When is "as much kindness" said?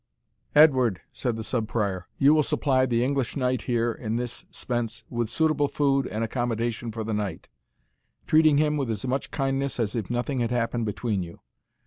8.89-9.79